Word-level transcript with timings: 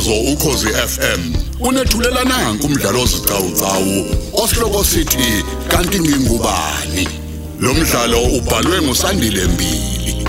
umsakazo 0.00 0.32
ukhosi 0.32 0.66
FM 0.66 1.34
unethulela 1.60 2.24
nanku 2.24 2.66
umdlalo 2.66 3.02
ozicawucawu 3.02 4.06
osihloko 4.32 4.84
sithi 4.84 5.44
kanti 5.68 6.00
ngingubani? 6.00 7.08
Lo 7.60 7.74
mdlalo 7.74 8.22
ubhalwe 8.22 8.82
ngusandile 8.82 9.44
mbili. 9.44 10.26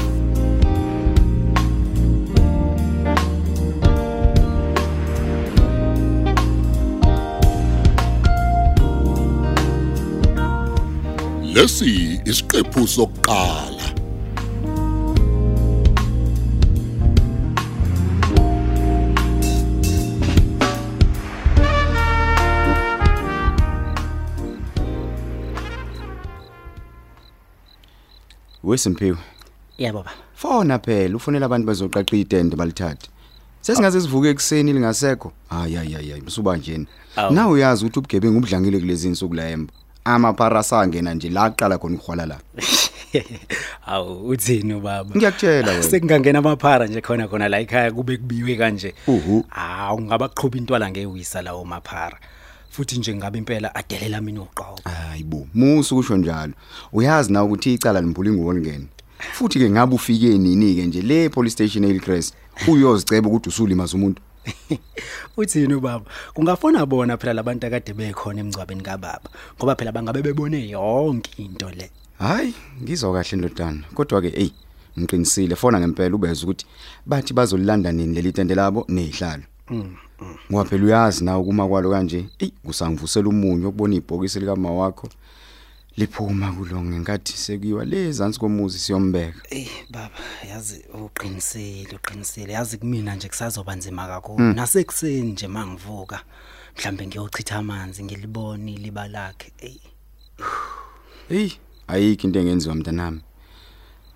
Lesi 11.54 12.22
isiqephu 12.26 12.88
sokuqala. 12.88 13.81
Wesimpiwe. 28.64 29.18
Yebo 29.78 29.98
baba. 29.98 30.12
Fona 30.36 30.80
phela 30.80 31.16
ufonela 31.16 31.46
abantu 31.46 31.68
bazoqaqa 31.68 32.18
itende 32.18 32.56
balithathe. 32.56 33.10
Sesingaze 33.62 34.02
sivuke 34.02 34.30
ekseni 34.30 34.74
lingasekho. 34.74 35.32
Hayi 35.50 35.76
hayi 35.76 35.94
hayi 35.94 36.22
msuba 36.22 36.58
njeni. 36.58 36.88
Awu. 37.16 37.34
Na 37.34 37.48
uyazi 37.48 37.86
ukuthi 37.86 38.00
ubugebengu 38.00 38.38
ubudlangile 38.38 38.80
kulezi 38.80 39.08
insuku 39.08 39.34
la 39.34 39.50
emba. 39.50 39.74
Amaparasa 40.04 40.82
angena 40.82 41.14
nje 41.14 41.30
la 41.30 41.44
aqala 41.44 41.78
khona 41.78 41.96
ukuhwala 41.96 42.26
la. 42.26 42.40
Awu 43.86 44.28
uthini 44.28 44.80
baba? 44.80 45.16
Ngiyakutshela 45.16 45.72
wena. 45.72 45.84
Sekungangena 45.84 46.40
amaphara 46.40 46.88
nje 46.88 47.02
khona 47.02 47.28
khona 47.28 47.50
la 47.50 47.60
ekhaya 47.60 47.92
kube 47.92 48.18
kubiwe 48.18 48.56
kanje. 48.56 48.94
Uhu. 49.08 49.46
Ah 49.52 49.94
ungabaqhubha 49.94 50.58
intwala 50.58 50.92
ngewisa 50.92 51.42
lawo 51.42 51.66
maphara. 51.66 52.18
Futhi 52.70 52.98
nje 52.98 53.16
ngabe 53.16 53.38
impela 53.38 53.76
adelela 53.76 54.22
mina 54.22 54.42
uqobo. 54.42 54.71
Hayi 55.22 55.24
bo. 55.24 55.48
Musu 55.54 55.96
kusho 55.96 56.18
njalo. 56.18 56.54
Uyazi 56.94 57.34
na 57.34 57.44
ukuthi 57.44 57.74
icala 57.74 58.02
limbuli 58.02 58.32
ngolingene. 58.32 58.88
Futhi 59.34 59.60
ke 59.60 59.70
ngabe 59.70 59.96
ufike 59.96 60.38
nini 60.38 60.76
ke 60.76 60.86
nje 60.86 61.02
le 61.02 61.30
police 61.30 61.54
station 61.54 61.84
eLcrest 61.84 62.34
uyoziceba 62.68 63.30
ukuthi 63.30 63.50
usulimaza 63.50 63.98
umuntu. 63.98 64.22
Uthini 65.38 65.80
baba? 65.80 66.06
Kungafona 66.34 66.86
bona 66.86 67.18
phela 67.18 67.34
labantu 67.34 67.68
akade 67.68 67.94
bekhona 67.94 68.42
emgcwabeni 68.42 68.82
kaBaba. 68.82 69.30
Ngoba 69.58 69.76
phela 69.76 69.92
bangabe 69.92 70.22
bebone 70.22 70.70
yonke 70.70 71.32
into 71.38 71.70
le. 71.70 71.92
Hayi, 72.20 72.54
ngizwa 72.82 73.14
kahle 73.14 73.38
ndodana. 73.38 73.84
Kodwa 73.94 74.22
ke 74.22 74.30
hey, 74.30 74.52
ngiqinisile 75.00 75.56
fona 75.56 75.80
ngempela 75.80 76.16
ubeza 76.16 76.44
ukuthi 76.44 76.66
bathi 77.06 77.34
bazolilanda 77.34 77.92
nini 77.92 78.16
leli 78.16 78.32
tende 78.32 78.56
labo 78.56 78.86
nezihlalo. 78.90 79.44
Mm. 79.70 79.96
Ngoba 80.52 80.66
phela 80.66 80.86
uyazi 80.86 81.24
nawe 81.24 81.44
kuma 81.44 81.68
kwalo 81.68 81.92
kanje, 81.92 82.30
ey 82.40 82.52
kusangivusela 82.66 83.30
umunyu 83.30 83.68
ukubona 83.70 83.96
ibhokisi 83.96 84.40
lika 84.40 84.56
mama 84.56 84.72
wakho 84.72 85.10
liphuma 85.98 86.52
kulo 86.52 86.82
ngenkathi 86.82 87.34
sekuyiwa 87.38 87.86
lezansi 87.86 88.40
komuzi 88.40 88.80
siyombeka. 88.80 89.42
Eh 89.50 89.68
baba 89.90 90.16
yazi 90.50 90.86
uqinisile 90.94 91.96
uqinisile 91.96 92.54
yazi 92.54 92.78
kumina 92.78 93.16
nje 93.16 93.28
kusazoba 93.28 93.76
nzima 93.76 94.08
kakhulu 94.08 94.54
nasekuseni 94.54 95.32
nje 95.32 95.48
mangivuka 95.48 96.20
mhlambe 96.78 97.08
ngiyochitha 97.08 97.56
amanzi 97.56 98.04
ngilibone 98.04 98.72
liba 98.78 99.08
lakhe 99.08 99.52
ey 99.60 99.78
Hey, 101.30 101.50
ayikho 101.88 102.28
into 102.28 102.40
engenziwa 102.40 102.76
mntanami. 102.76 103.22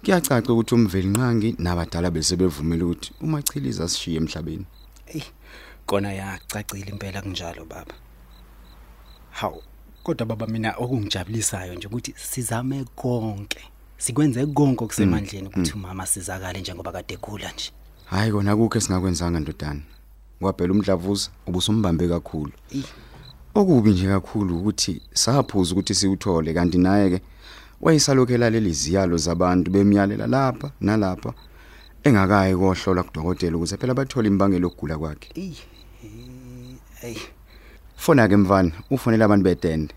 Kuyacaca 0.03 0.49
ukuthi 0.53 0.75
umveli 0.75 1.07
nqangi 1.07 1.55
nabadala 1.59 2.11
bese 2.11 2.35
bevumela 2.35 2.85
ukuthi 2.85 3.11
umachiliza 3.21 3.83
asishiye 3.83 4.17
emhlabeni. 4.17 4.65
ey 5.07 5.21
kona 5.85 6.13
yacacile 6.13 6.89
impela 6.91 7.21
kunjalo 7.21 7.65
baba 7.65 7.93
haw 9.31 9.55
kodwa 10.03 10.25
baba 10.25 10.47
mina 10.47 10.75
okungijabulisayo 10.77 11.75
nje 11.75 11.87
ukuthi 11.87 12.13
sizame 12.17 12.85
konke 12.95 13.61
sikwenze 13.97 14.45
konke 14.45 14.83
okusemandleni 14.83 15.47
ukuthi 15.47 15.73
umama 15.73 16.05
sizakale 16.05 16.59
njengoba 16.59 16.91
kade 16.91 17.13
ekhula 17.13 17.51
nje 17.51 17.71
Hayi 18.05 18.31
kona 18.31 18.55
kukho 18.55 18.77
esingakwenzanga 18.77 19.39
ndodana. 19.39 19.81
Kwaphela 20.39 20.73
umdlavuza 20.73 21.29
ubusumbambe 21.47 22.07
kakhulu. 22.07 22.51
Eh. 22.71 22.85
Okubi 23.55 23.89
nje 23.91 24.07
kakhulu 24.07 24.59
ukuthi 24.59 25.01
saphuza 25.13 25.71
ukuthi 25.73 25.95
siwuthole 25.95 26.53
kanti 26.53 26.77
naye 26.77 27.09
ke 27.09 27.21
wayesalokela 27.81 28.49
leli 28.49 28.73
ziyalo 28.73 29.17
zabantu 29.17 29.71
bemyalela 29.71 30.27
lapha 30.27 30.71
nalapha 30.81 31.33
engakayi 32.03 32.55
kohlola 32.55 33.03
kudokotela 33.03 33.55
ukuze 33.57 33.77
phela 33.77 33.93
bathole 33.93 34.27
imbangelo 34.27 34.67
yokugula 34.67 34.97
kwakhe. 34.97 35.29
Ey 37.03 37.11
ey 37.11 37.17
Fona 37.95 38.27
ke 38.27 38.35
mfana, 38.37 38.71
ufonela 38.91 39.25
abantu 39.25 39.43
betende. 39.43 39.93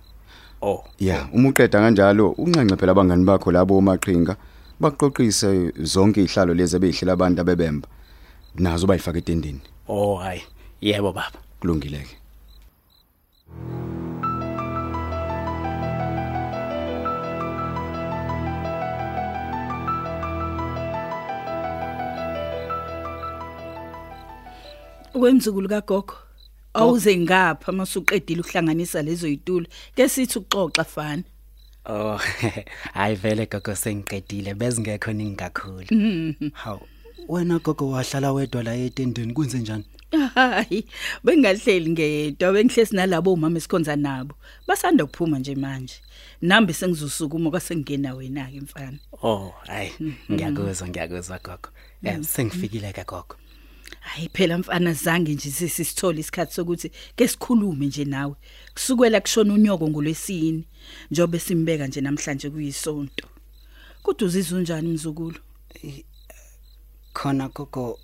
oh 0.63 0.85
Yeah, 0.99 1.29
uma 1.35 1.49
uqeda 1.49 1.81
kanjalo 1.81 2.35
uncance 2.39 2.77
phela 2.77 2.93
abangani 2.93 3.25
bakho 3.25 3.51
labo 3.53 3.79
omaqhinga 3.79 4.37
baqoqise 4.81 5.73
zonke 5.83 6.23
ihlalo 6.23 6.55
lezi 6.55 6.77
ebeyihlela 6.77 7.13
abantu 7.13 7.41
abebemba. 7.41 7.89
Nazo 8.59 8.87
bayifaka 8.87 9.19
etendeni. 9.19 9.61
oh 9.89 10.17
hayi 10.17 10.43
yebo 10.81 11.13
baba 11.13 11.39
Kulungileke. 11.61 12.17
Wemzukulu 25.15 25.69
kagogo. 25.69 26.28
Awuze 26.75 27.17
ngapha 27.17 27.73
masuqedile 27.73 28.41
uhlanganisa 28.41 29.03
lezo 29.03 29.29
yitulo. 29.29 29.67
Ke 29.97 30.09
sithi 30.09 30.39
uxoxa 30.39 30.85
fana. 30.85 31.25
Oh, 31.87 32.19
hayi 32.95 33.17
vele 33.17 33.47
gogo 33.47 33.75
sengiqedile 33.75 34.55
bezingekho 34.55 35.13
ningi 35.13 35.37
kakhulu. 35.37 35.87
Haw, 36.53 36.79
wena 37.29 37.59
gogo 37.59 37.91
wahlala 37.91 38.33
wedwa 38.33 38.63
la 38.63 38.75
etendeni 38.75 39.33
kwenze 39.33 39.59
njani? 39.59 39.85
Hayi, 40.35 40.85
bengahleli 41.25 41.91
ngedwa 41.91 42.53
bengihlesi 42.53 42.97
nalabo 42.97 43.33
umama 43.33 43.57
esikhonza 43.59 43.97
nabo. 43.97 44.35
Basanda 44.67 45.07
kuphuma 45.07 45.39
nje 45.39 45.55
manje. 45.55 45.95
Nambe 46.43 46.73
sengizosukuma 46.73 47.51
kwasengena 47.51 48.15
wena 48.15 48.51
ke 48.51 48.61
mfana. 48.61 48.99
Oh, 49.23 49.53
hayi, 49.67 49.93
ngiyakuzwa 50.33 50.89
ngiyakuzwa 50.89 51.39
gogo. 51.39 51.69
Eh, 52.05 52.23
sengifikile 52.23 52.93
ke 52.93 53.05
gogo. 53.05 53.37
Hayi 54.01 54.29
phela 54.33 54.59
mfana 54.59 54.93
zange 54.93 55.35
nje 55.35 55.51
sisithola 55.51 56.19
isikhathi 56.19 56.55
sokuthi 56.55 56.91
ke 57.17 57.29
sikhulume 57.29 57.87
nje 57.87 58.05
nawe. 58.05 58.35
Kusukela 58.75 59.21
kushona 59.21 59.55
unyoko 59.55 59.89
ngolwesini. 59.89 60.65
Njobe 61.11 61.39
simbeka 61.39 61.87
nje 61.87 62.01
namhlanje 62.01 62.51
kuyisonto. 62.51 63.29
Kodwa 64.03 64.29
uzizwa 64.29 64.59
unjani 64.59 64.89
mzukulu? 64.89 65.41
Khona 67.13 67.49
gogo 67.49 67.99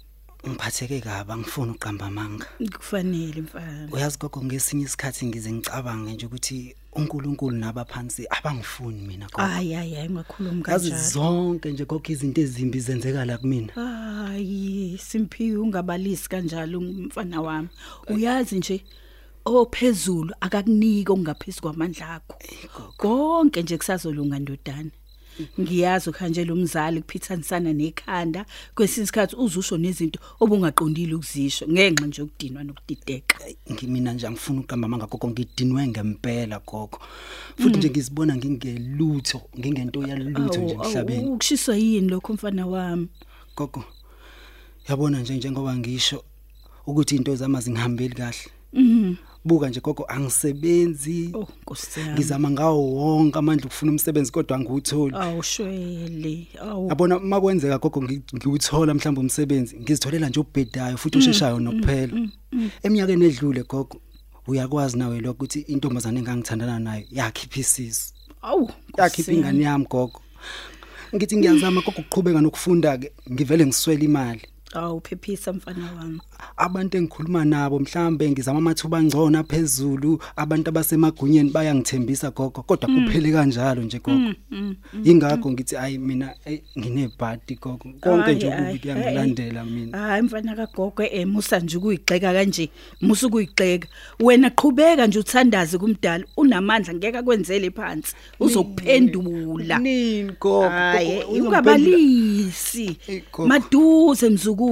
ngiphatheke 0.49 1.01
kabi 1.01 1.33
angifuni 1.33 1.71
uqamba 1.73 2.07
amanga. 2.07 2.47
Kufanele 2.77 3.41
mfana. 3.41 3.89
Uyazi 3.93 4.19
gogo 4.19 4.45
ngesinye 4.45 4.85
isikhathi 4.85 5.27
ngize 5.27 5.53
ngicabange 5.53 6.13
nje 6.13 6.27
ukuthi 6.27 6.77
uNkulunkulu 6.95 7.57
nabaphansi 7.57 8.27
abangifuni 8.31 9.01
mina 9.01 9.27
gogo. 9.27 9.43
Hayi 9.43 9.73
hayi 9.73 9.95
hayi 9.95 10.11
ngakhuluma 10.11 10.71
Yazi 10.73 10.91
kanjalo. 10.91 11.11
zonke 11.11 11.73
nje 11.73 11.85
gogo 11.85 12.13
izinto 12.13 12.41
ezimbi 12.41 12.81
zenzeka 12.81 13.25
la 13.25 13.39
kumina. 13.39 13.73
Hayi, 13.73 14.99
simphiwe 14.99 15.57
ungabalisi 15.59 16.29
kanjalo 16.29 16.81
mfana 16.81 17.41
wami. 17.41 17.69
Uyazi 18.09 18.59
nje 18.59 18.85
ophezulu 19.45 20.35
akakuniki 20.41 21.13
okungaphezulu 21.13 21.63
kwamandla 21.63 22.15
akho. 22.15 22.35
Konke 22.97 23.63
nje 23.63 23.77
kusazolunga 23.79 24.39
ndodana. 24.39 24.91
Ngiyazi 25.61 26.11
ukhanjela 26.11 26.53
umzali 26.53 27.01
kuphithanisana 27.03 27.73
nekhanda 27.73 28.47
kwesinye 28.75 29.05
isikhathi 29.05 29.37
uzusho 29.37 29.77
nezinto 29.79 30.19
obungaqondile 30.41 31.15
ukuzisho 31.15 31.67
ngenxa 31.69 32.07
nje 32.07 32.21
yokudinwa 32.23 32.65
nokudideka. 32.65 33.37
ngimina 33.73 34.13
nje 34.13 34.27
angifuni 34.27 34.59
uqamba 34.61 34.87
amanga 34.87 35.07
gogo 35.07 35.29
ngidinwe 35.29 35.89
ngempela 35.89 36.59
gogo 36.67 36.99
futhi 37.59 37.79
nje 37.79 37.91
ngizibona 37.91 38.37
ngingelutho 38.37 39.41
ngingento 39.59 40.07
yalutho 40.07 40.61
nje 40.61 40.75
Awu, 40.75 40.85
emhlabeni 40.85 41.25
awu, 41.25 41.35
Ukushiswa 41.35 41.77
yini 41.77 42.09
lokho 42.09 42.33
mfana 42.33 42.67
wami? 42.67 43.09
gogo 43.57 43.85
yabona 44.89 45.21
nje 45.21 45.35
njengoba 45.37 45.77
ngisho 45.77 46.25
ukuthi 46.87 47.17
into 47.17 47.37
zama 47.37 47.61
zingihambeli 47.61 48.15
kahle 48.15 48.39
Mhm. 48.73 49.15
Buka 49.45 49.69
nje 49.69 49.81
gogo 49.81 50.05
angisebenzi 50.09 51.31
Oh, 51.35 51.49
Nkosi 51.63 52.01
yami. 52.01 52.13
ngizama 52.13 52.51
ngawo 52.51 52.93
wonke 52.95 53.39
amandla 53.39 53.67
ukufuna 53.67 53.93
umsebenzi 53.93 54.33
kodwa 54.33 54.57
angiwutholi 54.57 55.17
Awushwele. 55.17 56.49
Awu. 56.61 56.89
yabona 56.89 57.19
makwenzeka 57.19 57.79
gogo 57.79 58.01
ngi- 58.01 58.23
ngiwuthola 58.37 58.95
mhlawumbe 58.95 59.21
umsebenzi 59.21 59.77
ngizitholela 59.81 60.29
nje 60.29 60.41
ubhedayo 60.41 60.97
futhi 60.97 61.19
osheshayo 61.19 61.61
nokuphela 61.61 62.29
eminyakeni 62.83 63.25
edlule 63.25 63.63
gogo 63.63 64.01
uyakwazi 64.47 64.99
nawe 64.99 65.21
lokho 65.21 65.33
ukuthi 65.33 65.61
intombazane 65.61 66.19
engangithandana 66.21 66.79
nayo 66.79 67.05
yakhipha 67.11 67.61
isisu 67.61 68.13
Awu. 68.43 68.71
yakhipha 68.99 69.33
ingane 69.33 69.65
yami 69.65 69.87
gogo 69.91 70.21
ngithi 71.15 71.37
ngiyazama 71.37 71.81
gogo 71.81 72.01
ukuqhubeka 72.01 72.41
nokufunda 72.41 72.99
ke 72.99 73.13
ngivele 73.33 73.67
ngiswele 73.67 74.05
imali 74.05 74.41
Awu 74.75 75.01
phephisa 75.01 75.53
mfana 75.53 75.91
wami. 75.99 76.21
abantu 76.57 76.97
engikhuluma 76.97 77.45
nabo 77.45 77.79
mhlambe 77.79 78.31
ngizama 78.31 78.59
amathuba 78.59 78.99
angcono 78.99 79.45
phezulu 79.45 80.19
abantu 80.37 80.69
abasemagunyeni 80.69 81.51
bayangithembisa 81.51 82.31
gogo 82.31 82.63
kodwa 82.63 82.89
kuphele 82.89 83.33
kanjalo 83.33 83.83
nje 83.83 83.99
gogo. 83.99 84.35
Ingakho 85.05 85.51
ngithi 85.53 85.77
ayi 85.77 85.99
mina 85.99 86.35
eh, 86.45 86.61
nginebhadi 86.79 87.55
gogo. 87.61 87.87
Konke 88.01 88.35
nje 88.35 88.53
Ayi, 88.53 88.55
okubi 88.55 88.69
ayi, 88.71 88.79
kuyangilandela 88.79 89.65
mina. 89.65 89.99
Hayi 89.99 90.23
mfana 90.23 90.57
kagogo 90.57 91.03
eh 91.03 91.27
musa 91.27 91.61
nje 91.61 91.77
ukuyigxeka 91.77 92.33
kanje 92.33 92.71
musa 93.01 93.27
ukuyigxeka. 93.27 93.89
Wena 94.21 94.51
qhubeka 94.51 95.07
nje 95.07 95.19
uthandaze 95.19 95.79
kumdala 95.79 96.25
unamandla 96.37 96.95
ngeke 96.95 97.19
akwenzele 97.19 97.71
phansi. 97.71 98.15
Uzokuphendula. 98.41 99.79
Nini 99.79 100.33
gogo? 100.41 100.69
Hayi 100.69 101.23
Gogo, 101.23 101.39
uzongiphendula- 101.39 101.55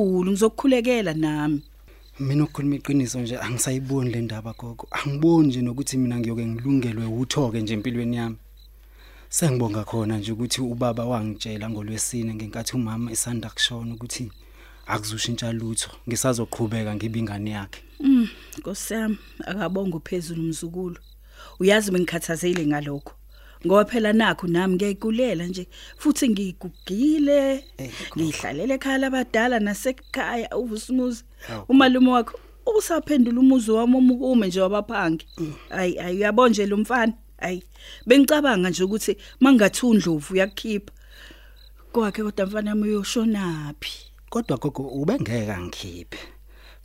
ungabalisi 0.00 0.22
Ey, 0.22 0.22
gogo. 0.22 0.22
maduze 0.22 0.30
mzukulu 0.30 0.30
ngizokukhulekela 0.30 1.14
nami 1.14 1.62
mina 2.20 2.44
ukukhuluma 2.44 2.74
iqiniso 2.76 3.20
nje 3.20 3.38
angisayiboni 3.38 4.10
le 4.10 4.20
ndaba 4.20 4.52
gogo 4.58 4.88
angiboni 4.90 5.48
nje 5.48 5.62
nokuthi 5.62 5.96
mina 5.96 6.18
ngiyoke 6.18 6.46
ngilungelwe 6.46 7.06
uthoke 7.06 7.60
nje 7.62 7.74
empilweni 7.74 8.16
yami 8.16 8.36
sengibonga 9.28 9.84
khona 9.84 10.18
nje 10.18 10.32
ukuthi 10.32 10.60
ubaba 10.60 11.04
wangitshela 11.04 11.70
ngolwesine 11.70 12.34
ngenkathi 12.34 12.76
umama 12.76 13.12
esanda 13.12 13.50
kushona 13.50 13.94
ukuthi 13.94 14.32
akuzushintsha 14.86 15.52
lutho 15.52 15.90
ngisazoqhubeka 16.08 16.94
ngibe 16.94 17.18
ingane 17.18 17.50
yakhe 17.50 17.82
Mm, 18.04 18.28
Nkosiyami, 18.58 19.18
akabonga 19.46 19.96
uphezulu 19.96 20.42
umzukulu. 20.42 20.96
Uyazi 21.60 21.90
bengikhathazekile 21.90 22.66
ngalokho. 22.66 23.12
Ngoba 23.66 23.84
phela 23.84 24.12
nakho 24.12 24.46
nami 24.46 24.74
ngiyayikulela 24.74 25.46
nje 25.46 25.68
futhi 25.98 26.28
ngigugile, 26.28 27.64
ngihlalele 28.16 28.74
ekhaya 28.74 28.98
labadala 28.98 29.60
nasekhaya 29.60 30.48
uvusimuzi. 30.56 31.24
Umalume 31.68 32.10
wakho 32.10 32.38
usaphendula 32.66 33.40
umuzi 33.40 33.70
wami 33.70 33.96
omukume 33.96 34.46
nje 34.46 34.60
wabaphangi. 34.60 35.26
Ayi 35.70 35.98
ayi 35.98 36.16
uyabonje 36.16 36.66
lo 36.66 36.76
mfana. 36.76 37.12
Ayi 37.38 37.62
bengicabanga 38.06 38.70
nje 38.70 38.84
ukuthi 38.84 39.16
mangathi 39.40 39.86
undlovu 39.86 40.34
uyakukhipha. 40.34 40.92
Kwakhe 41.92 42.22
kodwa 42.22 42.46
mfana 42.46 42.70
wami 42.70 42.82
uyoshonaphi? 42.88 44.12
kodwa 44.32 44.56
gogo 44.56 44.82
ubengeke 44.82 45.52
angikhiphe 45.52 46.18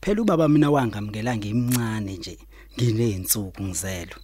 phela 0.01 0.21
ubaba 0.21 0.47
mina 0.49 0.71
wangamukela 0.71 1.37
ngimncane 1.37 2.17
nje 2.17 2.37
ngineyinsuku 2.75 3.63
ngizelwe 3.63 4.19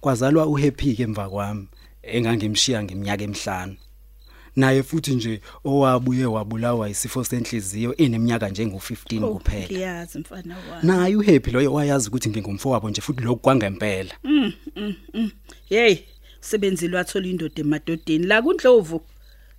kwazalwa 0.00 0.46
uhappy 0.46 0.94
ke 0.96 1.02
emva 1.02 1.30
kwami 1.30 1.68
engangimshiya 2.06 2.82
ngeminyaka 2.84 3.24
emihlanu 3.24 3.76
naye 4.56 4.82
futhi 4.82 5.14
nje 5.14 5.40
owabuye 5.64 6.26
wabulawa 6.26 6.88
isifo 6.90 7.24
senhliziyo 7.24 7.96
eneminyaka 7.96 8.48
njengo15 8.48 9.24
Oh, 9.24 9.34
kuphela 9.34 9.66
Ngiyazi 9.66 10.18
mfana 10.18 10.56
wami. 10.70 10.86
naye 10.86 11.16
uhappy 11.16 11.50
loyo 11.50 11.72
wayazi 11.72 12.08
ukuthi 12.08 12.28
ngingumfowabo 12.28 12.90
nje 12.90 13.00
futhi 13.00 13.22
lokhu 13.22 13.40
kwangempela 13.40 14.14
Mm, 14.24 14.52
mm, 14.76 14.94
mm. 15.14 15.30
Hey, 15.68 15.96
sebenzile 16.40 16.96
wathola 16.96 17.26
indoda 17.26 17.54
emadodeni 17.60 18.26
la 18.26 18.42
kuNdlovu. 18.42 19.00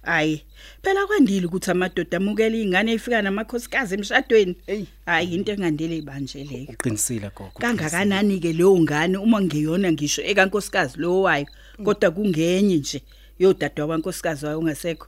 Hayi, 0.05 0.41
phela 0.83 1.07
kwandile 1.07 1.45
ukuthi 1.45 1.71
amadoda 1.71 2.17
amukele 2.17 2.61
ingane 2.61 2.91
efika 2.93 3.21
namakhosikazi 3.21 3.95
emshadweni. 3.95 4.55
Ey. 4.67 4.85
Hayi 5.05 5.33
into 5.33 5.51
engandile 5.51 5.97
ibanje 5.97 6.43
leyo. 6.43 6.67
uqinisile 6.69 7.31
gogo 7.35 7.59
Kangakanani 7.59 8.39
ke 8.39 8.53
leyo 8.53 8.77
ngane 8.79 9.17
uma 9.17 9.41
ngiyona 9.41 9.91
ngisho 9.91 10.21
ekankosikazi 10.21 10.97
lo 10.99 11.21
wayo, 11.21 11.47
kodwa 11.83 12.11
kungenye 12.11 12.77
nje 12.77 13.01
yodadwa 13.39 13.85
wankosikazi 13.85 14.45
wayo 14.45 14.59
ungasekho. 14.59 15.07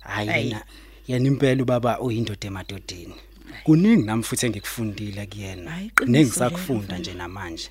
hayi 0.00 0.28
Ayi. 0.30 0.44
yena 0.46 0.62
yena 1.08 1.26
impela 1.26 1.62
ubaba 1.62 2.00
uyindoda 2.00 2.46
emadodeni 2.46 3.14
kuningi 3.64 4.02
nami 4.06 4.22
futhi 4.22 4.46
engikufundile 4.46 5.26
kuyena 5.26 5.70
Hayi, 5.70 5.90
qiniso 5.90 6.12
nengisakufunda 6.12 6.86
lelo, 6.86 6.98
nje 6.98 7.14
namanje 7.14 7.70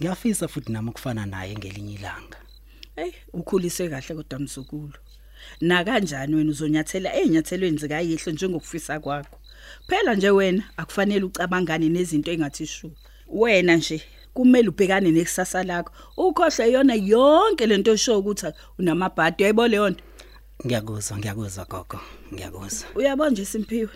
ngiyafisa 0.00 0.48
futhi 0.48 0.72
nami 0.72 0.88
ukufana 0.90 1.26
naye 1.26 1.56
ngelinye 1.56 1.94
ilanga 1.94 2.38
Hey, 2.96 3.12
ukhulise 3.32 3.88
kahle 3.88 4.14
kodwa 4.14 4.38
mzukulu. 4.38 4.92
Na 5.60 5.84
kanjani 5.84 6.34
wena 6.34 6.50
uzonyathela 6.50 7.16
ezinyathelweni 7.16 7.78
zikayihlo 7.78 8.32
njengokufisa 8.32 9.00
kwakho. 9.00 9.36
Phela 9.88 10.14
nje 10.14 10.30
wena 10.30 10.62
akufanele 10.76 11.24
ucabangane 11.24 11.88
nezinto 11.88 12.30
engathi 12.32 12.66
shu. 12.66 12.90
Wena 13.28 13.76
nje 13.76 14.02
kumele 14.34 14.68
ubhekane 14.68 15.10
nekusasa 15.10 15.62
lakho. 15.64 15.92
Ukhohle 16.16 16.72
yona 16.72 16.94
yonke 16.94 17.66
lento 17.66 17.92
esho 17.92 18.18
ukuthi 18.18 18.46
unamabhadi 18.78 19.42
uyayibona 19.42 19.68
leyo 19.68 19.90
nto. 19.90 20.04
ngiyakuzwa 20.66 21.18
ngiyakuzwa 21.18 21.64
gogo 21.64 22.00
ngiyakuzwa 22.32 22.88
Uyabona 22.94 23.30
nje 23.30 23.44
simphiwe. 23.44 23.90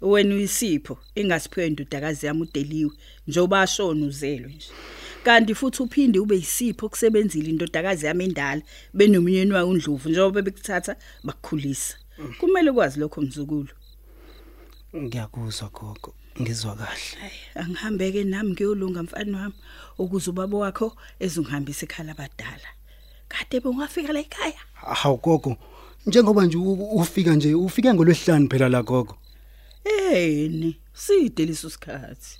Wena 0.00 0.34
uyisipho 0.34 0.98
engasiphiwe 1.14 1.66
indodakazi 1.66 2.26
yami 2.26 2.42
udeliwe 2.42 2.92
njoba 3.26 3.60
ashona 3.62 4.06
uzelwe 4.06 4.52
nje. 4.52 4.70
Kanti 5.26 5.54
futhi 5.54 5.82
uphinde 5.82 6.18
ube 6.20 6.36
yisipho 6.36 6.88
kusebenzile 6.88 7.48
indodakazi 7.50 8.06
yami 8.06 8.24
endala 8.24 8.62
benomnyeni 8.94 9.52
wayo 9.52 9.68
uNdlovu 9.68 10.08
njengoba 10.08 10.42
bekuthatha 10.42 10.96
bakukhulisa. 11.24 11.96
Kumele 12.38 12.70
ukwazi 12.70 13.00
lokho 13.00 13.20
mzukulu. 13.22 13.68
ngiyakuzwa 14.96 15.68
gogo 15.74 16.14
ngizwa 16.40 16.76
kahle 16.76 17.18
Hayi 17.20 17.40
angihambeke 17.54 18.24
nami 18.24 18.50
ngiyolunga 18.50 19.02
mfana 19.02 19.38
wami 19.38 19.54
ukuze 19.98 20.30
ubaba 20.30 20.58
wakho 20.58 20.96
ezungihambisa 21.18 21.86
ekhala 21.86 22.12
abadala. 22.12 22.68
Kade 23.28 23.60
bengafika 23.60 24.12
la 24.12 24.20
ekhaya. 24.20 24.60
hawu 24.74 25.16
gogo 25.24 25.56
njengoba 26.06 26.46
nje 26.46 26.56
u- 26.58 26.90
ufika 27.00 27.34
nje 27.34 27.54
ufike 27.54 27.94
ngolwesihlanu 27.94 28.48
phela 28.50 28.68
la 28.68 28.82
gogo 28.82 29.18
Ehni, 29.84 30.76
side 30.94 31.46
leso 31.46 31.70
sikhathi. 31.70 32.38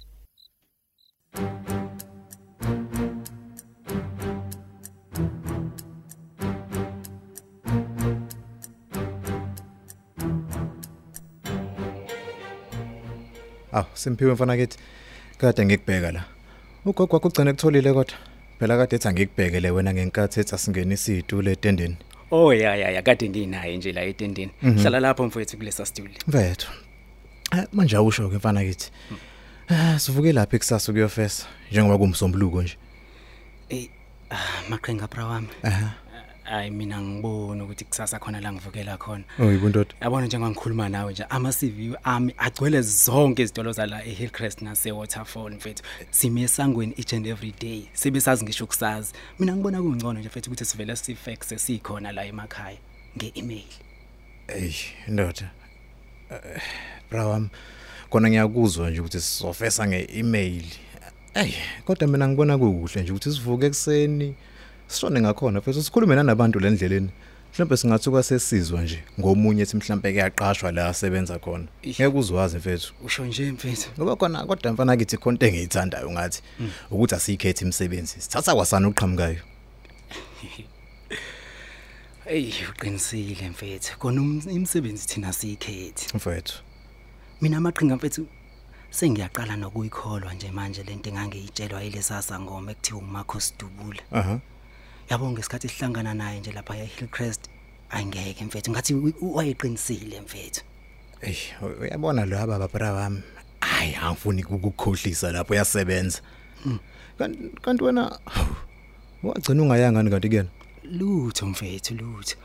Aw, 13.76 13.84
simphiwe 13.94 14.32
mfana 14.34 14.56
kithi. 14.56 14.78
Kade 15.38 15.64
ngikubheka 15.67 16.12
la. 16.12 16.25
Ugogo 16.84 17.17
wakho 17.17 17.28
ugcine 17.28 17.52
kutholile 17.52 17.93
kodwa. 17.93 18.17
Phela 18.58 18.76
kade 18.76 18.96
ethi 18.96 19.08
angikubhekele 19.08 19.71
wena 19.71 19.92
ngenkathi 19.95 20.40
ethi 20.40 20.54
asingenise 20.54 21.12
izitulo 21.12 21.50
etendeni. 21.50 21.97
oh 22.30 22.52
ya 22.54 22.76
ya 22.76 22.90
ya 22.90 23.02
kade 23.02 23.28
nginaye 23.28 23.76
nje 23.76 23.92
la 23.92 24.02
etendeni 24.02 24.50
hlala 24.62 25.00
lapho 25.00 25.25
mfowethu 25.26 25.56
kulesa 25.56 25.87
studio 25.87 26.18
Mfethu. 26.26 26.68
Eh 27.52 27.64
manje 27.73 27.97
awusho 27.97 28.28
ke 28.28 28.37
mfana 28.37 28.64
kithi. 28.64 28.90
Ah, 29.68 29.99
sivuke 29.99 30.33
lapha 30.33 30.56
ekusasa 30.56 30.92
ukuyofesa 30.92 31.47
njengoba 31.71 31.99
kumsombuluko 31.99 32.62
nje. 32.62 32.76
eh 33.68 33.88
ah, 34.30 34.62
maqhinga 34.68 35.06
bra 35.06 35.26
wami 35.26 35.49
Aha. 35.62 35.90
Hayi 36.46 36.70
mina 36.70 37.00
ngibona 37.02 37.64
ukuthi 37.64 37.84
kusasa 37.84 38.18
khona 38.18 38.40
la 38.40 38.52
ngivukela 38.52 38.96
khona 38.98 39.24
Oh, 39.38 39.52
yibundoda. 39.52 39.94
yabona 40.00 40.26
njengoba 40.26 40.50
ngikhuluma 40.50 40.88
nawe 40.88 41.12
nje 41.12 41.24
ama 41.28 41.52
CV 41.52 41.94
ami 42.04 42.34
agcwele 42.38 42.82
zonke 42.82 43.42
izitolo 43.42 43.72
zala 43.72 44.04
eHillcrest 44.04 44.62
nase 44.62 44.92
Waterfall 44.92 45.52
mfethu 45.54 45.82
sime 46.10 46.42
esangweni 46.42 46.94
each 46.96 47.12
and 47.12 47.26
every 47.26 47.54
day 47.60 47.88
sebesazi 47.92 48.44
ngisho 48.44 48.64
ukusazi 48.64 49.12
mina 49.38 49.56
ngibona 49.56 49.82
kungcono 49.82 50.18
nje 50.20 50.28
mfethu 50.28 50.50
ukuthi 50.50 50.64
sivele 50.64 50.96
sifax 50.96 51.54
sikhona 51.56 52.12
la 52.12 52.24
emakhaya 52.24 52.78
ngeemail 53.16 53.64
Ey, 54.48 54.74
ndoda. 55.08 55.50
Eh, 56.30 56.62
Bra 57.10 57.26
wami. 57.26 57.48
Kona 58.10 58.28
ngiyakuzwa 58.30 58.90
nje 58.90 59.00
ukuthi 59.00 59.20
sizofesa 59.20 59.86
ngeemail. 59.88 60.64
Ey, 61.34 61.52
kodwa 61.84 62.08
mina 62.08 62.28
ngibona 62.28 62.58
kuhle 62.58 63.02
nje 63.02 63.12
ukuthi 63.12 63.32
sivuke 63.32 63.66
ekseni 63.66 64.34
sishone 64.87 65.21
ngakhona 65.21 65.61
futhi 65.61 65.83
sikhulume 65.83 66.14
nanabantu 66.14 66.61
lendleleni. 66.61 67.11
Mhlawumbe 67.52 67.76
singathuka 67.76 68.23
sesizwa 68.23 68.83
nje 68.83 69.05
ngomunye 69.21 69.62
ethi 69.62 69.76
mhlawumbe 69.76 70.12
kuyaqashwa 70.12 70.73
la 70.73 70.88
asebenza 70.88 71.38
khona. 71.38 71.66
Ngeke 71.87 72.07
uzwazi 72.07 72.57
mfethu. 72.57 72.93
usho 73.05 73.25
nje 73.25 73.52
mfethu 73.52 73.88
Ngoba 73.99 74.16
khona 74.16 74.47
kodwa 74.47 74.73
mfana 74.73 74.97
kithi 74.97 75.16
konke 75.16 75.47
engiyithandayo 75.47 76.11
ngathi 76.11 76.43
ukuthi 76.90 77.14
asikhethi 77.14 77.64
imisebenzi. 77.64 78.21
Sithatha 78.21 78.55
kwasana 78.55 78.88
uqhamukayo. 78.88 79.40
hey 82.25 82.52
uqinisile 82.71 83.49
mfethu 83.50 83.99
kona 83.99 84.21
um- 84.21 84.50
imisebenzi 84.50 85.07
thina 85.07 85.33
sikhethi 85.33 86.16
Mfethu. 86.16 86.62
mina 87.40 87.57
amaqhinga 87.57 87.97
mfethu 87.97 88.26
sengiyaqala 88.90 89.57
nokuyikholwa 89.57 90.35
nje 90.35 90.50
manje 90.50 90.83
lento 90.83 91.11
engangiyitshelwa 91.11 91.83
yilesasa 91.83 92.40
ngoma 92.40 92.71
ekuthiwa 92.73 93.00
uMarco 93.00 93.40
Sidubula 93.40 94.02
Aha. 94.12 94.40
Yabo 95.10 95.30
ngesikhathi 95.30 95.68
sihlangana 95.68 96.14
naye 96.14 96.40
nje 96.40 96.52
lapha 96.52 96.76
eHillcrest 96.76 97.50
ayingeke 97.90 98.44
mfethu 98.44 98.70
ngathi 98.70 98.94
wayeqinisile 99.20 100.20
mfethu 100.20 100.62
Ey, 101.20 101.36
uyabona 101.80 102.26
lo 102.26 102.46
baba 102.46 102.68
bra 102.68 102.92
wami. 102.92 103.22
Hayi, 103.60 103.94
angifuni 103.94 104.44
ukukukhohlisa 104.44 105.32
lapho 105.32 105.54
yasebenza. 105.54 106.20
Kanti 107.18 107.38
kanti 107.62 107.84
wena 107.84 108.18
wagcina 109.22 109.62
ungayanga 109.62 109.92
ngani 109.92 110.10
kanti 110.10 110.28
kuyena? 110.28 110.50
lutho 110.92 111.46
mfethu 111.46 111.94
lutho 111.94 112.36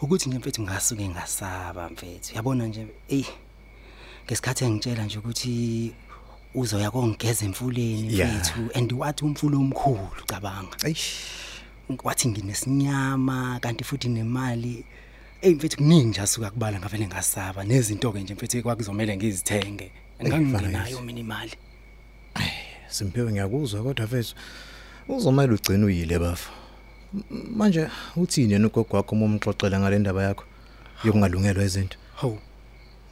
ukuthi 0.00 0.28
nje 0.28 0.38
mfethu 0.38 0.62
ngasuke 0.62 1.08
ngasaba 1.08 1.90
mfethu 1.90 2.34
yabona 2.34 2.66
nje 2.66 2.86
ey 3.08 3.24
ngesikhathi 4.26 4.64
engitshela 4.64 5.04
nje 5.04 5.18
ukuthi 5.18 5.94
uzoya 6.54 6.90
kongigeza 6.90 7.44
emfuleni 7.44 8.08
mfethu 8.08 8.70
and 8.74 8.92
wathi 8.92 9.24
umfulo 9.24 9.58
omkhulu 9.58 10.22
cabanga 10.26 10.76
Eish. 10.84 11.10
Wathi 12.04 12.28
nginesinyama 12.28 13.58
kanti 13.60 13.84
futhi 13.84 14.08
nemali. 14.08 14.84
Hey 15.40 15.54
mfethu 15.54 15.76
kuningi 15.76 16.04
nje 16.06 16.20
asuka 16.20 16.50
kubala 16.50 16.78
ngavele 16.80 17.06
ngasaba. 17.06 17.64
Nezinto 17.64 18.12
ke 18.12 18.20
nje 18.20 18.34
mfethu 18.34 18.62
kwakuzomela 18.62 19.16
ngizithenge. 19.16 19.90
Nganginayo 20.22 21.00
mina 21.02 21.20
imali. 21.20 21.52
Simpiwe 22.88 23.32
ngiyakuzwa 23.32 23.82
kodwa 23.82 24.06
mfethu 24.06 24.34
uzomela 25.08 25.52
ugcina 25.54 25.86
uyile 25.86 26.18
bafa. 26.18 26.50
M- 27.14 27.46
Manje 27.56 27.88
uthini 28.16 28.52
yena 28.52 28.66
ugogo 28.66 28.96
wakho 28.96 29.14
uma 29.14 29.24
umxoxela 29.26 29.80
ngale 29.80 29.98
ndaba 29.98 30.22
yakho 30.22 30.44
yokungalungelwa 31.04 31.64
izinto? 31.64 31.98
hawu 32.16 32.38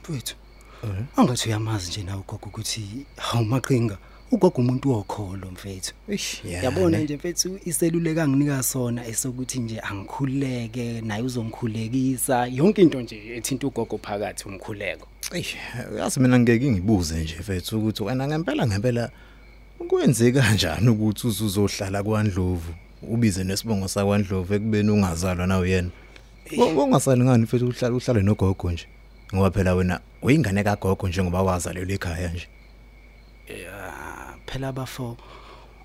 mfethu 0.02 0.37
angathi 1.17 1.49
uyamazi 1.49 1.88
nje 1.91 2.02
nawe 2.02 2.21
ugogo 2.21 2.47
ukuthi 2.47 3.07
hawu 3.17 3.45
maqhinga. 3.45 3.99
Ugogo 4.32 4.60
umuntu 4.60 4.90
wokholo 4.90 5.50
mfethu 5.52 5.94
yabona 6.62 6.98
nje 6.98 7.16
mfethu 7.16 7.58
iseluleka 7.64 8.28
nginika 8.28 8.62
sona 8.62 9.06
esokuthi 9.06 9.58
nje 9.58 9.80
angikhuleke 9.80 11.00
naye 11.00 11.22
uzongikhulekisa 11.22 12.46
yonke 12.46 12.82
into 12.82 13.00
nje 13.00 13.36
ethinta 13.36 13.66
ugogo 13.66 13.98
phakathi 13.98 14.48
umkhuleko 14.48 15.06
Eish, 15.32 15.56
yazi 15.98 16.20
mina 16.20 16.38
ngeke 16.38 16.70
ngibuze 16.70 17.22
nje 17.22 17.36
mfethu 17.40 17.78
ukuthi 17.78 18.02
wena 18.02 18.28
ngempela 18.28 18.66
ngempela 18.66 19.10
kwenze 19.88 20.32
kanjani 20.32 20.88
ukuthi 20.88 21.26
uzuzohlala 21.26 22.02
kwaNdlovu 22.02 22.72
ubize 23.02 23.44
nesibongo 23.44 23.88
sakwaNdlovu 23.88 24.54
ekubeni 24.54 24.90
ungazalwa 24.90 25.46
nawe 25.46 25.70
yena. 25.70 25.90
Ungasali 26.76 27.22
ngani 27.22 27.44
mfethu 27.44 27.66
uhlala 27.66 27.94
uhlale 27.94 28.22
nogogo 28.22 28.70
nje. 28.70 28.86
Ngoba 29.34 29.50
phela 29.50 29.74
wena 29.74 30.00
uyingane 30.22 30.64
kagogo 30.64 31.08
njengoba 31.08 31.42
wazalelwa 31.42 31.94
ekhaya 31.94 32.32
nje. 32.32 32.48
ya 33.48 34.22
phela 34.46 34.72
bafo 34.72 35.16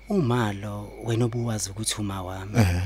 umalo 0.08 0.92
wena 1.04 1.24
obuwazi 1.24 1.70
ukuthi 1.70 1.94
uma 2.00 2.22
wami 2.22 2.52
Eh. 2.58 2.82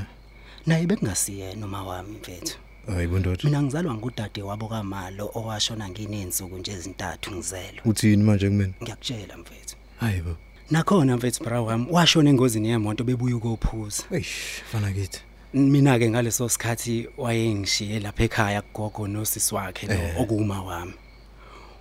naye 0.65 0.85
bekungasiyena 0.85 1.65
uma 1.65 1.83
wami 1.83 2.17
mfethu 2.17 2.57
Hayibo 2.87 3.19
ndoda. 3.19 3.39
mina 3.43 3.61
ngizalwa 3.63 3.93
ngudade 3.93 4.41
wabo 4.41 4.67
kamalo 4.67 5.31
owashona 5.35 5.89
nginensuku 5.89 6.57
nje 6.57 6.71
ezintathu 6.71 7.31
ngizelwe 7.31 7.81
Uthini 7.85 8.23
manje 8.23 8.49
kumina? 8.49 8.73
ngiyakutshela 8.83 9.37
mfethu 9.37 9.75
Hayibo. 9.99 10.35
nakhona 10.71 11.17
mfethu 11.17 11.43
bra 11.43 11.61
wami 11.61 11.87
washona 11.91 12.29
engozini 12.29 12.69
yemoto 12.69 13.03
bebuya 13.03 13.35
ukophuza 13.35 14.03
Eish, 14.11 14.61
fana 14.71 14.91
kithi. 14.91 15.19
mina 15.53 15.99
ke 15.99 16.09
ngaleso 16.09 16.49
sikhathi 16.49 17.07
wayengishiye 17.17 17.99
lapha 17.99 18.23
ekhaya 18.23 18.61
kugogo 18.61 19.07
nosisi 19.07 19.55
wakhe 19.55 19.87
lo 19.87 20.21
okuma 20.21 20.61
wami 20.63 20.93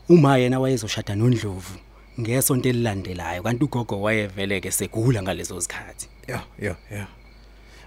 uma 0.08 0.38
yena 0.38 0.60
wayezoshada 0.60 1.14
noNdlovu 1.14 1.74
ngesonto 2.20 2.68
elilandelayo 2.68 3.42
kanti 3.42 3.64
ugogo 3.64 4.00
wayevele 4.00 4.60
ke 4.60 4.70
segula 4.70 5.22
ngaleso 5.22 5.60
sikhathi 5.60 6.08
Ya, 6.28 6.42
ya, 6.58 6.76
ya. 6.90 7.06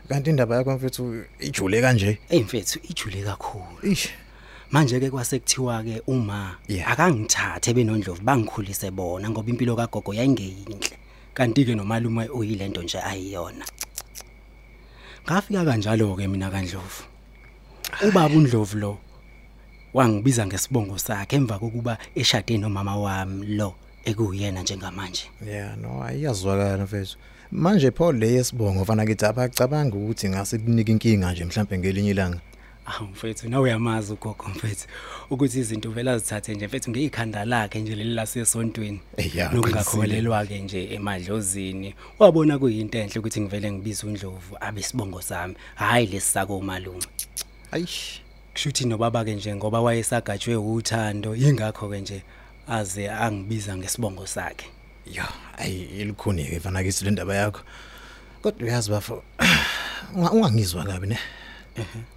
Kanti 0.10 0.30
indaba 0.30 0.56
yakho 0.58 0.72
mfethu 0.72 1.24
ijule 1.40 1.82
kanje. 1.82 2.18
hey 2.30 2.42
mfethu 2.44 2.80
ijule 2.90 3.24
kakhulu 3.24 3.66
Eish. 3.84 4.10
manje 4.72 5.00
ke 5.00 5.10
kwasekuthiwa 5.10 5.84
ke 5.84 6.02
uma 6.08 6.58
Yeah. 6.68 6.92
akangithathe 6.92 7.74
benondlovu 7.74 8.22
bangikhulise 8.24 8.92
bona 8.92 9.30
ngoba 9.30 9.50
impilo 9.50 9.76
kagogo 9.76 10.14
yayingeyinhle 10.14 10.98
kanti 11.34 11.66
ke 11.66 11.76
nomalume 11.76 12.28
uyilento 12.30 12.84
nje 12.84 13.00
ayiyona 13.00 13.66
ngafika 15.26 15.66
kanjalo 15.66 16.16
ke 16.16 16.28
mina 16.28 16.50
kaNdlovu 16.52 17.04
ubaba 18.08 18.36
uNdlovu 18.36 18.78
lo 18.78 18.98
wangibiza 19.94 20.46
ngesibongo 20.48 20.98
sakhe 20.98 21.36
emva 21.36 21.60
kokuba 21.60 21.98
eshade 22.16 22.58
nomama 22.58 22.98
wami 22.98 23.46
lo 23.56 23.76
ekuyena 24.06 24.62
njengamanje 24.62 25.24
Yeah, 25.48 25.78
no, 25.78 26.04
ayazwakala 26.04 26.84
mfethu. 26.84 27.18
Manje 27.52 27.92
pho 27.92 28.12
le 28.12 28.32
yesibongo 28.34 28.86
fana 28.86 29.06
kithi 29.06 29.26
abacabanga 29.26 29.96
ukuthi 29.98 30.30
ngase 30.30 30.58
kunika 30.58 30.92
inkinga 30.92 31.32
nje 31.32 31.46
mhlambe 31.46 31.78
ngelinye 31.78 32.10
ilanga. 32.12 32.40
awu 32.86 33.08
mfethu 33.08 33.50
nawe 33.50 33.64
uyamazi 33.64 34.14
ugogo 34.14 34.46
mfethu 34.56 34.88
ukuthi 35.30 35.60
izinto 35.60 35.90
vele 35.92 36.12
azithathe 36.12 36.56
nje 36.56 36.68
mfethu 36.68 36.92
ngeyikhanda 36.92 37.46
lakhe 37.46 37.80
nje 37.82 37.96
leli 37.96 38.14
lasesontweni 38.14 39.00
Eh, 39.18 39.36
ya, 39.36 39.50
nokungakholelwa 39.50 40.46
ke 40.46 40.60
nje 40.60 40.94
emadlozini 40.94 41.96
wabona 42.20 42.60
kuyinto 42.60 42.98
enhle 42.98 43.20
ukuthi 43.20 43.42
ngivele 43.42 43.72
ngibize 43.72 44.08
uNdlovu 44.08 44.58
abe 44.62 44.82
sibongo 44.84 45.22
sami 45.22 45.56
hayi 45.76 46.06
lesisako 46.08 46.62
malume 46.62 47.04
Ayish. 47.72 48.22
kushuthi 48.54 48.86
nobaba 48.86 49.26
ke 49.26 49.36
nje 49.36 49.56
ngoba 49.56 49.82
wayesagajwe 49.82 50.56
uthando 50.56 51.36
ingakho 51.36 51.90
ke 51.90 52.00
nje 52.02 52.22
aze 52.68 53.10
angibiza 53.10 53.78
ngesibongo 53.78 54.28
sakhe 54.28 54.66
Ya, 55.06 55.28
ayi 55.58 55.82
ilikhuni 56.02 56.46
ke 56.46 56.60
fana 56.60 56.84
kithi 56.84 57.06
le 57.06 57.12
ndaba 57.12 57.36
yakho. 57.36 57.62
Kodwa 58.42 58.68
uyazi 58.68 58.90
bafo 58.92 59.24
unga- 60.16 60.32
ungangizwa 60.32 60.84
kabi 60.84 61.08
ne. 61.08 61.18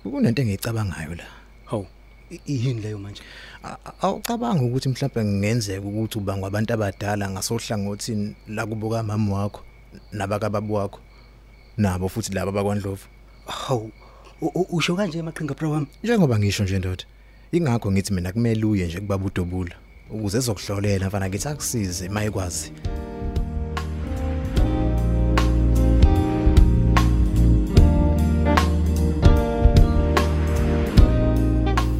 Kunento 0.03 0.43
engiyicabangayo 0.43 1.15
la. 1.15 1.25
hawu 1.67 1.87
i- 2.31 2.41
yini 2.47 2.81
leyo 2.81 2.99
manje 2.99 3.23
A- 3.65 3.77
a- 3.85 3.93
Awucabanga 4.03 4.63
ukuthi 4.65 4.89
mhlambe 4.89 5.25
ngenzeka 5.25 5.85
ukuthi 5.87 6.19
uba 6.19 6.37
ngabantu 6.37 6.73
abadala 6.75 7.31
ngasohlangothini 7.31 8.35
la 8.49 8.67
kubuka 8.67 9.03
mama 9.03 9.35
wakho 9.37 9.61
nabakababa 10.13 10.75
wakho 10.75 11.01
nabo 11.77 12.09
futhi 12.09 12.33
laba 12.33 12.53
bakwaNdlovu. 12.53 13.05
hawu 13.47 13.93
u- 14.41 14.53
u- 14.55 14.77
usho 14.77 14.97
kanje 14.97 15.23
maqhinga 15.23 15.55
bro 15.55 15.71
wami 15.71 15.87
Njengoba 16.03 16.39
ngisho 16.39 16.65
nje 16.65 16.79
ndoda. 16.79 17.05
Ingakho 17.53 17.93
ngithi 17.93 18.13
mina 18.13 18.33
kumele 18.33 18.65
uye 18.65 18.87
nje 18.87 19.01
kubaba 19.01 19.27
uDobula 19.27 19.77
ukuze 20.11 20.39
ezokuhlolela 20.39 21.09
mfana 21.09 21.29
ngithi 21.29 21.49
akusize 21.49 22.09
mayikwazi. 22.09 22.73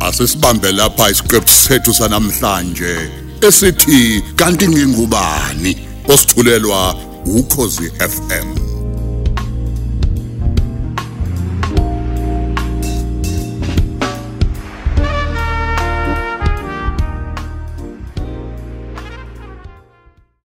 asisibambe 0.01 0.73
lapha 0.73 1.11
isiqephu 1.11 1.49
sethu 1.49 1.95
sanamhlanje 1.95 3.11
esithi 3.49 4.23
kanti 4.37 4.69
ngingubani 4.69 5.73
osithulelwa 6.09 6.95
ukhozi 7.27 7.87
FM 7.91 8.68